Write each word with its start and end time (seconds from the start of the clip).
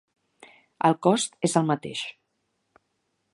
El 0.89 0.97
cost 1.07 1.37
és 1.49 1.55
el 1.61 1.67
mateix. 1.73 2.03